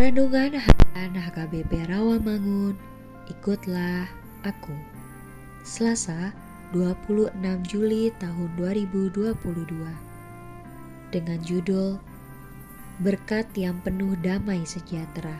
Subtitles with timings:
[0.00, 2.72] Renungan Harian HKBP Rawamangun,
[3.28, 4.08] ikutlah
[4.48, 4.72] aku.
[5.60, 6.32] Selasa,
[6.72, 7.36] 26
[7.68, 9.28] Juli tahun 2022.
[11.12, 12.00] Dengan judul
[13.04, 15.36] Berkat yang penuh damai sejahtera.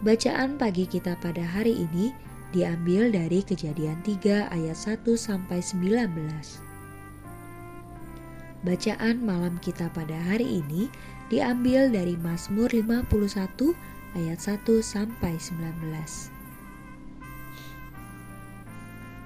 [0.00, 2.08] Bacaan pagi kita pada hari ini
[2.56, 6.72] diambil dari Kejadian 3 ayat 1 sampai 19.
[8.64, 10.88] Bacaan malam kita pada hari ini
[11.32, 13.72] diambil dari Mazmur 51
[14.16, 15.72] ayat 1 sampai 19.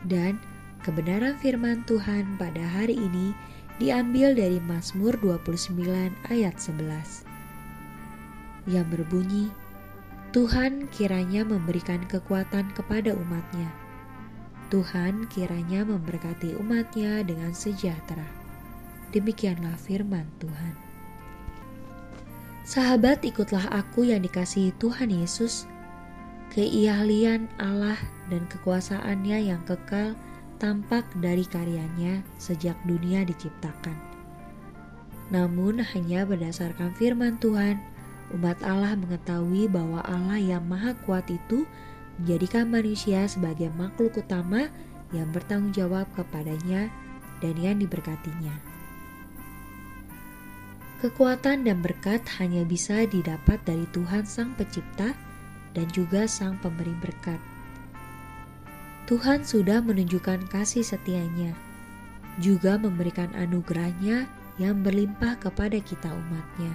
[0.09, 0.39] Dan
[0.87, 3.35] kebenaran firman Tuhan pada hari ini
[3.79, 5.75] diambil dari Mazmur 29
[6.31, 7.29] ayat 11
[8.69, 9.49] yang berbunyi
[10.29, 13.73] Tuhan kiranya memberikan kekuatan kepada umatnya.
[14.69, 18.29] Tuhan kiranya memberkati umatnya dengan sejahtera.
[19.17, 20.88] Demikianlah firman Tuhan.
[22.69, 25.65] Sahabat, ikutlah aku yang dikasihi Tuhan Yesus.
[26.53, 27.97] Keihlian Allah
[28.29, 30.13] dan kekuasaannya yang kekal
[30.61, 33.97] tampak dari karyanya sejak dunia diciptakan.
[35.33, 37.81] Namun hanya berdasarkan firman Tuhan,
[38.37, 41.65] umat Allah mengetahui bahwa Allah yang maha kuat itu
[42.21, 44.69] menjadikan manusia sebagai makhluk utama
[45.17, 46.93] yang bertanggung jawab kepadanya
[47.41, 48.68] dan yang diberkatinya.
[50.99, 55.15] Kekuatan dan berkat hanya bisa didapat dari Tuhan Sang Pencipta
[55.71, 57.39] dan juga Sang Pemberi berkat.
[59.07, 61.55] Tuhan sudah menunjukkan kasih setianya,
[62.43, 64.27] juga memberikan anugerahnya
[64.59, 66.75] yang berlimpah kepada kita umatnya.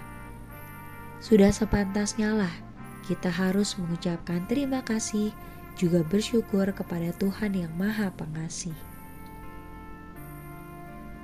[1.19, 2.56] Sudah sepantasnya lah
[3.03, 5.35] kita harus mengucapkan terima kasih
[5.75, 8.93] juga bersyukur kepada Tuhan yang Maha Pengasih.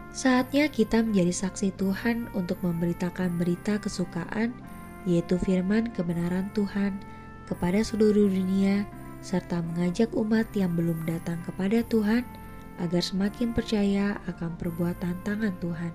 [0.10, 4.58] Saatnya kita menjadi saksi Tuhan untuk memberitakan berita kesukaan,
[5.06, 6.98] yaitu firman kebenaran Tuhan
[7.46, 8.90] kepada seluruh dunia,
[9.22, 12.26] serta mengajak umat yang belum datang kepada Tuhan
[12.80, 15.94] agar semakin percaya akan perbuatan tangan Tuhan.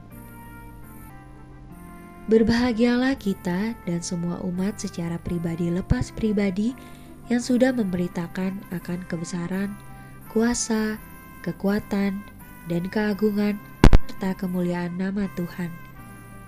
[2.24, 6.72] Berbahagialah kita dan semua umat secara pribadi lepas pribadi
[7.28, 9.76] yang sudah memberitakan akan kebesaran,
[10.32, 10.96] kuasa,
[11.44, 12.20] kekuatan,
[12.68, 13.60] dan keagungan
[14.04, 15.72] serta kemuliaan nama Tuhan,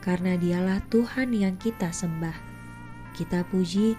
[0.04, 2.36] karena Dialah Tuhan yang kita sembah,
[3.16, 3.96] kita puji,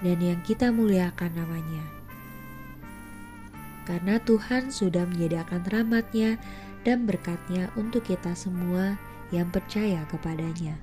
[0.00, 1.84] dan yang kita muliakan namanya.
[3.84, 6.40] Karena Tuhan sudah menyediakan rahmatnya
[6.88, 8.96] dan berkatnya untuk kita semua
[9.28, 10.80] yang percaya kepadanya.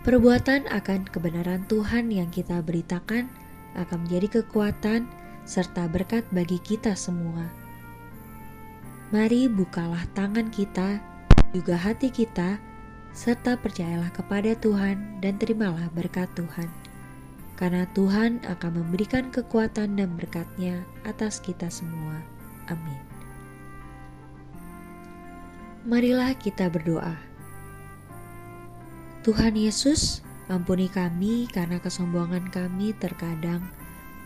[0.00, 3.28] Perbuatan akan kebenaran Tuhan yang kita beritakan
[3.76, 5.04] akan menjadi kekuatan
[5.44, 7.65] serta berkat bagi kita semua
[9.14, 10.98] Mari bukalah tangan kita,
[11.54, 12.58] juga hati kita,
[13.14, 16.66] serta percayalah kepada Tuhan dan terimalah berkat Tuhan.
[17.54, 22.18] Karena Tuhan akan memberikan kekuatan dan berkatnya atas kita semua.
[22.66, 22.98] Amin.
[25.86, 27.14] Marilah kita berdoa.
[29.22, 33.62] Tuhan Yesus, ampuni kami karena kesombongan kami terkadang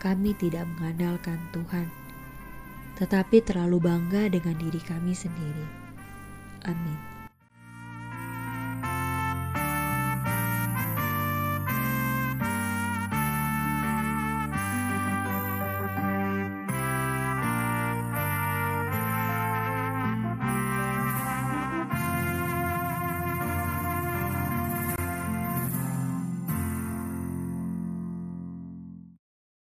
[0.01, 2.00] kami tidak mengandalkan Tuhan
[3.01, 5.65] tetapi terlalu bangga dengan diri kami sendiri.
[6.69, 7.10] Amin.